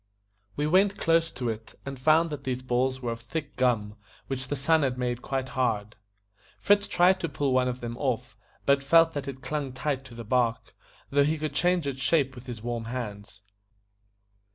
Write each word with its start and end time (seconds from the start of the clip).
We 0.55 0.65
went 0.65 0.97
close 0.97 1.29
to 1.33 1.49
it, 1.49 1.75
and 1.85 1.99
found 1.99 2.31
that 2.31 2.43
these 2.43 2.63
balls 2.63 3.01
were 3.03 3.11
of 3.11 3.21
thick 3.21 3.55
gum, 3.55 3.97
which 4.25 4.47
the 4.47 4.55
sun 4.55 4.81
had 4.81 4.97
made 4.97 5.21
quite 5.21 5.49
hard. 5.49 5.95
Fritz 6.57 6.87
tried 6.87 7.19
to 7.19 7.29
pull 7.29 7.53
one 7.53 7.67
of 7.67 7.81
them 7.81 7.95
off, 7.99 8.35
but 8.65 8.81
felt 8.81 9.13
that 9.13 9.27
it 9.27 9.43
clung 9.43 9.71
tight 9.73 10.03
to 10.05 10.15
the 10.15 10.23
bark, 10.25 10.73
though 11.11 11.23
he 11.23 11.37
could 11.37 11.53
change 11.53 11.85
its 11.85 11.99
shape 12.01 12.33
with 12.33 12.47
his 12.47 12.63
warm 12.63 12.85
hands. 12.85 13.41